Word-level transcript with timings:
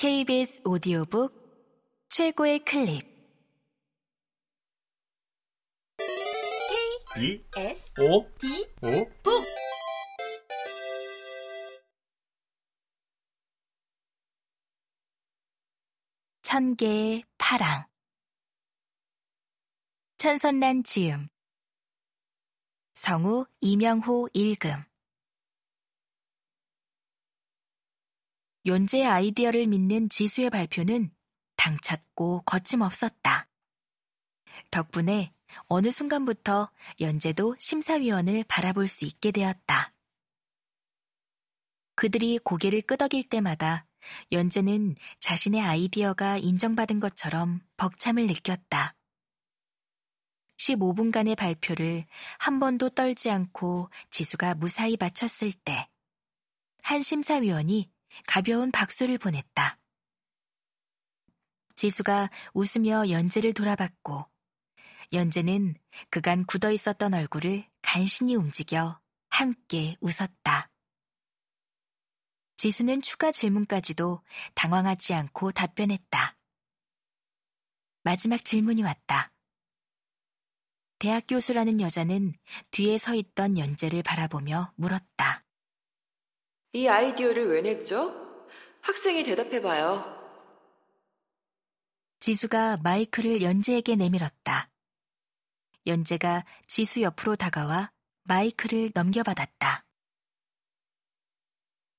KBS 0.00 0.62
오디오북 0.64 1.30
최고의 2.08 2.60
클립. 2.60 3.06
B 7.14 7.44
S 7.54 7.92
O 8.00 8.26
D 8.38 8.66
O 8.82 9.04
북. 9.22 9.44
천 16.40 16.74
개의 16.76 17.24
파랑. 17.36 17.84
천선란 20.16 20.82
지음. 20.82 21.28
성우 22.94 23.44
이명호 23.60 24.30
읽음 24.32 24.89
연재의 28.70 29.04
아이디어를 29.04 29.66
믿는 29.66 30.08
지수의 30.08 30.48
발표는 30.48 31.10
당찼고 31.56 32.42
거침없었다. 32.42 33.48
덕분에 34.70 35.34
어느 35.66 35.90
순간부터 35.90 36.70
연재도 37.00 37.56
심사위원을 37.58 38.44
바라볼 38.44 38.86
수 38.86 39.04
있게 39.04 39.32
되었다. 39.32 39.92
그들이 41.96 42.38
고개를 42.38 42.82
끄덕일 42.82 43.28
때마다 43.28 43.86
연재는 44.30 44.94
자신의 45.18 45.60
아이디어가 45.62 46.38
인정받은 46.38 47.00
것처럼 47.00 47.62
벅참을 47.76 48.28
느꼈다. 48.28 48.94
15분간의 50.58 51.36
발표를 51.36 52.06
한 52.38 52.60
번도 52.60 52.90
떨지 52.90 53.30
않고 53.30 53.90
지수가 54.10 54.54
무사히 54.54 54.96
마쳤을 54.98 55.52
때, 55.52 55.88
한 56.82 57.02
심사위원이 57.02 57.90
가벼운 58.26 58.70
박수를 58.70 59.18
보냈다. 59.18 59.78
지수가 61.74 62.30
웃으며 62.54 63.08
연재를 63.08 63.54
돌아봤고, 63.54 64.26
연재는 65.12 65.74
그간 66.10 66.44
굳어 66.44 66.70
있었던 66.70 67.14
얼굴을 67.14 67.68
간신히 67.82 68.36
움직여 68.36 69.00
함께 69.28 69.96
웃었다. 70.00 70.70
지수는 72.56 73.00
추가 73.00 73.32
질문까지도 73.32 74.22
당황하지 74.54 75.14
않고 75.14 75.52
답변했다. 75.52 76.36
마지막 78.02 78.44
질문이 78.44 78.82
왔다. 78.82 79.32
대학 80.98 81.24
교수라는 81.26 81.80
여자는 81.80 82.34
뒤에 82.70 82.98
서 82.98 83.14
있던 83.14 83.56
연재를 83.56 84.02
바라보며 84.02 84.74
물었다. 84.76 85.44
이 86.72 86.86
아이디어를 86.86 87.48
왜 87.48 87.62
냈죠? 87.62 88.46
학생이 88.82 89.24
대답해봐요. 89.24 90.18
지수가 92.20 92.78
마이크를 92.78 93.42
연재에게 93.42 93.96
내밀었다. 93.96 94.70
연재가 95.86 96.44
지수 96.66 97.02
옆으로 97.02 97.34
다가와 97.36 97.90
마이크를 98.24 98.92
넘겨받았다. 98.94 99.84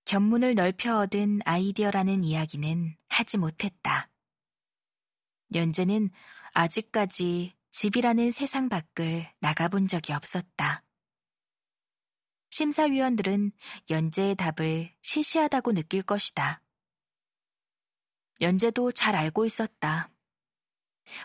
견문을 0.05 0.55
넓혀 0.55 0.97
얻은 0.97 1.41
아이디어라는 1.44 2.23
이야기는 2.23 2.95
하지 3.09 3.38
못했다. 3.38 4.09
연재는 5.53 6.09
아직까지 6.53 7.56
집이라는 7.72 8.31
세상 8.31 8.69
밖을 8.69 9.30
나가본 9.39 9.88
적이 9.88 10.13
없었다. 10.13 10.83
심사위원들은 12.52 13.53
연재의 13.89 14.35
답을 14.35 14.94
시시하다고 15.02 15.71
느낄 15.73 16.03
것이다. 16.03 16.61
연재도 18.41 18.91
잘 18.91 19.16
알고 19.16 19.45
있었다. 19.45 20.09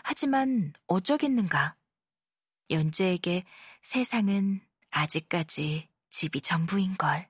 하지만 0.03 0.73
어쩌겠는가. 0.87 1.75
연재에게 2.69 3.43
세상은 3.81 4.61
아직까지 4.89 5.89
집이 6.09 6.41
전부인걸. 6.41 7.29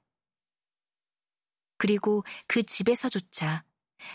그리고 1.77 2.23
그 2.47 2.63
집에서조차 2.63 3.63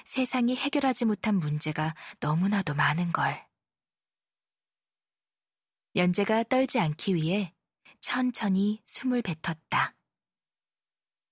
세상이 0.05 0.57
해결하지 0.57 1.05
못한 1.07 1.37
문제가 1.37 1.95
너무나도 2.21 2.75
많은걸. 2.75 3.47
연재가 5.97 6.45
떨지 6.45 6.79
않기 6.79 7.15
위해 7.15 7.53
천천히 8.03 8.83
숨을 8.85 9.23
뱉었다. 9.23 9.97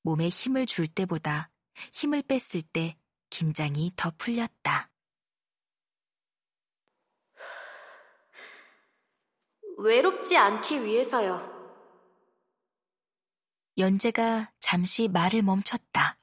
몸에 0.03 0.31
힘을 0.31 0.65
줄 0.65 0.87
때보다 0.87 1.51
힘을 1.93 2.23
뺐을 2.23 2.63
때 2.63 2.97
긴장이 3.29 3.93
더 3.97 4.11
풀렸다. 4.17 4.91
외롭지 9.77 10.37
않기 10.37 10.85
위해서요. 10.85 11.59
연재가 13.77 14.53
잠시 14.61 15.09
말을 15.09 15.43
멈췄다. 15.43 16.19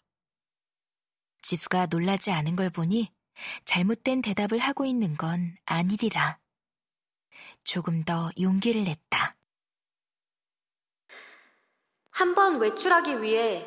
지수가 1.42 1.88
놀라지 1.88 2.32
않은 2.32 2.56
걸 2.56 2.70
보니 2.70 3.14
잘못된 3.66 4.22
대답을 4.22 4.60
하고 4.60 4.86
있는 4.86 5.16
건 5.16 5.56
아니리라. 5.66 6.40
조금 7.64 8.04
더 8.04 8.32
용기를 8.40 8.84
냈다. 8.84 9.37
한 12.18 12.34
번 12.34 12.60
외출하기 12.60 13.22
위해 13.22 13.64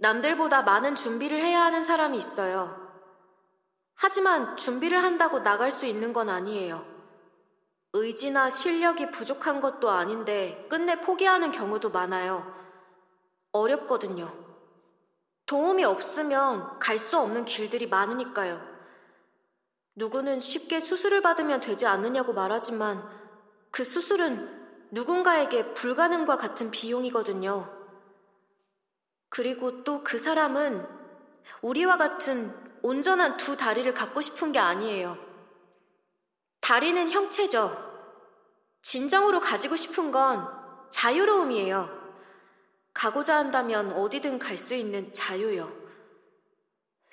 남들보다 0.00 0.60
많은 0.60 0.96
준비를 0.96 1.40
해야 1.40 1.62
하는 1.62 1.82
사람이 1.82 2.18
있어요. 2.18 2.76
하지만 3.94 4.58
준비를 4.58 5.02
한다고 5.02 5.42
나갈 5.42 5.70
수 5.70 5.86
있는 5.86 6.12
건 6.12 6.28
아니에요. 6.28 6.84
의지나 7.94 8.50
실력이 8.50 9.10
부족한 9.12 9.62
것도 9.62 9.88
아닌데 9.88 10.66
끝내 10.68 11.00
포기하는 11.00 11.52
경우도 11.52 11.88
많아요. 11.90 12.54
어렵거든요. 13.52 14.30
도움이 15.46 15.82
없으면 15.84 16.78
갈 16.78 16.98
수 16.98 17.18
없는 17.18 17.46
길들이 17.46 17.86
많으니까요. 17.88 18.60
누구는 19.94 20.40
쉽게 20.40 20.80
수술을 20.80 21.22
받으면 21.22 21.62
되지 21.62 21.86
않느냐고 21.86 22.34
말하지만 22.34 23.02
그 23.70 23.84
수술은 23.84 24.90
누군가에게 24.90 25.72
불가능과 25.72 26.36
같은 26.36 26.70
비용이거든요. 26.70 27.75
그리고 29.28 29.84
또 29.84 30.02
그 30.02 30.18
사람은 30.18 30.86
우리와 31.62 31.96
같은 31.96 32.54
온전한 32.82 33.36
두 33.36 33.56
다리를 33.56 33.92
갖고 33.94 34.20
싶은 34.20 34.52
게 34.52 34.58
아니에요. 34.58 35.16
다리는 36.60 37.10
형체죠. 37.10 37.84
진정으로 38.82 39.40
가지고 39.40 39.76
싶은 39.76 40.10
건 40.10 40.48
자유로움이에요. 40.90 42.06
가고자 42.94 43.36
한다면 43.36 43.92
어디든 43.92 44.38
갈 44.38 44.56
수 44.56 44.74
있는 44.74 45.12
자유요. 45.12 45.72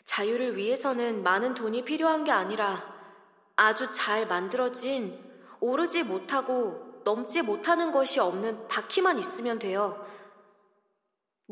자유를 0.03 0.57
위해서는 0.57 1.23
많은 1.23 1.55
돈이 1.55 1.83
필요한 1.85 2.23
게 2.23 2.31
아니라 2.31 2.77
아주 3.55 3.91
잘 3.91 4.27
만들어진 4.27 5.19
오르지 5.59 6.03
못하고 6.03 7.01
넘지 7.03 7.41
못하는 7.41 7.91
것이 7.91 8.19
없는 8.19 8.67
바퀴만 8.67 9.19
있으면 9.19 9.59
돼요. 9.59 10.05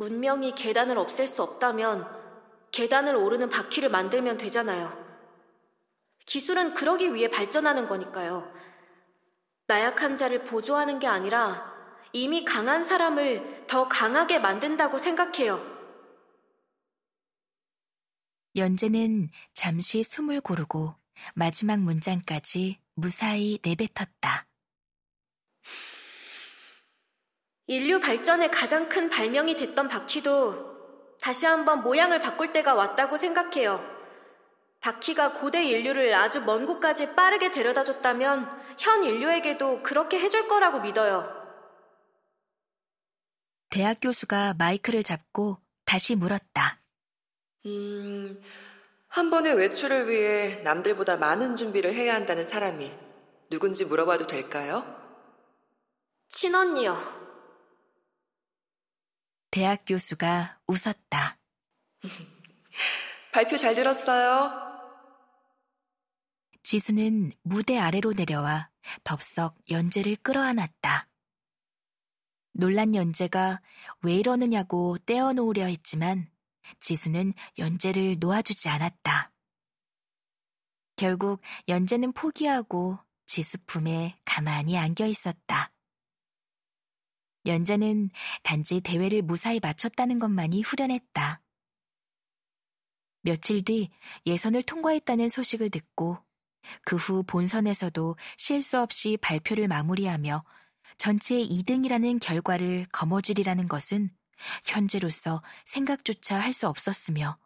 문명이 0.02 0.56
계단을 0.56 0.98
없앨 0.98 1.28
수 1.28 1.44
없다면 1.44 2.08
계단을 2.72 3.16
오르는 3.16 3.52
바퀴를 3.52 3.92
만들면 3.92 4.40
되잖아요. 4.40 4.92
기술은 6.26 6.74
그러기 6.74 7.14
위해 7.14 7.28
발전하는 7.28 7.86
거니까요. 7.86 8.52
나약한 9.68 10.18
자를 10.18 10.44
보조하는 10.44 10.98
게 10.98 11.06
아니라 11.06 11.72
이미 12.14 12.44
강한 12.44 12.84
사람을 12.84 13.68
더 13.68 13.88
강하게 13.88 14.40
만든다고 14.40 14.98
생각해요. 14.98 15.64
연재는 18.56 19.30
잠시 19.54 20.02
숨을 20.02 20.42
고르고 20.42 20.96
마지막 21.36 21.80
문장까지 21.80 22.80
무사히 22.96 23.60
내뱉었다. 23.64 24.48
인류 27.72 28.02
발전의 28.02 28.52
가장 28.52 28.90
큰 28.90 29.10
발명이 29.10 29.56
됐던 29.56 29.88
바퀴도 29.88 31.16
다시 31.22 31.46
한번 31.46 31.84
모양을 31.84 32.20
바꿀 32.20 32.52
때가 32.52 32.76
왔다고 32.76 33.16
생각해요. 33.16 33.82
바퀴가 34.82 35.32
고대 35.32 35.64
인류를 35.64 36.14
아주 36.14 36.42
먼 36.42 36.66
곳까지 36.66 37.16
빠르게 37.16 37.50
데려다 37.50 37.86
줬다면 37.86 38.46
현 38.78 39.06
인류에게도 39.06 39.84
그렇게 39.84 40.20
해줄 40.20 40.50
거라고 40.50 40.82
믿어요. 40.82 41.32
대학 43.70 44.00
교수가 44.02 44.56
마이크를 44.56 45.02
잡고 45.04 45.58
다시 45.86 46.18
물었다. 46.18 46.82
음, 47.68 48.42
한 49.08 49.30
번의 49.30 49.54
외출을 49.54 50.10
위해 50.10 50.62
남들보다 50.64 51.16
많은 51.16 51.56
준비를 51.56 51.94
해야 51.94 52.16
한다는 52.16 52.44
사람이 52.44 52.92
누군지 53.50 53.86
물어봐도 53.86 54.28
될까요? 54.28 54.84
친언니요. 56.28 57.21
대학 59.52 59.84
교수가 59.86 60.62
웃었다. 60.68 61.38
발표 63.34 63.58
잘 63.58 63.76
들었어요. 63.76 64.72
지수는 66.64 67.34
무대 67.44 67.78
아래로 67.78 68.14
내려와 68.14 68.70
덥석 69.04 69.58
연재를 69.70 70.16
끌어안았다. 70.18 71.10
놀란 72.54 72.96
연재가 72.96 73.62
왜 74.02 74.16
이러느냐고 74.16 74.98
떼어놓으려 75.00 75.66
했지만 75.66 76.30
지수는 76.80 77.34
연재를 77.58 78.18
놓아주지 78.20 78.70
않았다. 78.70 79.32
결국 80.96 81.42
연재는 81.68 82.14
포기하고 82.14 83.00
지수 83.26 83.58
품에 83.66 84.18
가만히 84.24 84.78
안겨 84.78 85.06
있었다. 85.06 85.71
연재는 87.46 88.10
단지 88.44 88.82
대회를 88.82 89.22
무사히 89.22 89.60
마쳤다는 89.62 90.20
것만이 90.20 90.62
후련했다. 90.62 91.42
며칠 93.22 93.64
뒤 93.64 93.90
예선을 94.26 94.64
통과했다는 94.64 95.30
소식을 95.30 95.70
듣고 95.70 96.18
그 96.84 96.96
후 96.96 97.24
본선에서도 97.24 98.16
실수 98.38 98.80
없이 98.80 99.18
발표를 99.22 99.68
마무리하며 99.68 100.44
전체 100.98 101.36
2등이라는 101.36 102.20
결과를 102.22 102.86
거머쥐리라는 102.92 103.68
것은 103.68 104.10
현재로서 104.66 105.42
생각조차 105.66 106.40
할 106.40 106.54
수 106.54 106.68
없었으며 106.68 107.38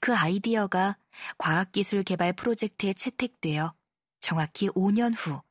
그 0.00 0.14
아이디어가 0.14 0.96
과학기술 1.38 2.02
개발 2.04 2.32
프로젝트에 2.32 2.92
채택되어 2.94 3.74
정확히 4.20 4.68
5년 4.70 5.14
후 5.16 5.42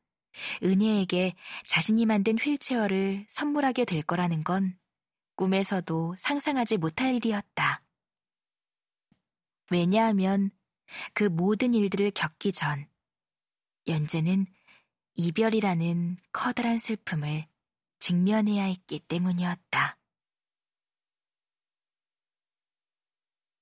은혜에게 0.62 1.34
자신이 1.64 2.06
만든 2.06 2.36
휠체어를 2.38 3.26
선물하게 3.28 3.84
될 3.84 4.02
거라는 4.02 4.44
건 4.44 4.78
꿈에서도 5.36 6.14
상상하지 6.18 6.76
못할 6.78 7.14
일이었다. 7.14 7.82
왜냐하면 9.70 10.50
그 11.12 11.24
모든 11.24 11.74
일들을 11.74 12.10
겪기 12.12 12.52
전 12.52 12.86
연재는 13.88 14.46
이별이라는 15.14 16.18
커다란 16.32 16.78
슬픔을 16.78 17.46
직면해야 17.98 18.64
했기 18.64 19.00
때문이었다. 19.00 19.98